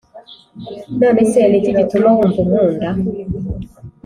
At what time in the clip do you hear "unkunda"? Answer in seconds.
2.43-2.89